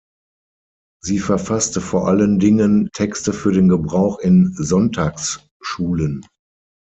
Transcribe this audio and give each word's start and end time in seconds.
Sie 1.03 1.19
verfasste 1.19 1.79
vor 1.79 2.07
allen 2.07 2.39
Dingen 2.39 2.89
Texte 2.91 3.33
für 3.33 3.51
den 3.51 3.67
Gebrauch 3.69 4.17
in 4.17 4.51
Sonntagsschulen. 4.57 6.25